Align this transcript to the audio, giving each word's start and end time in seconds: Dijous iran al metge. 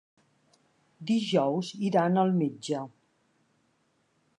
Dijous 1.11 1.71
iran 1.91 2.19
al 2.23 2.35
metge. 2.41 2.83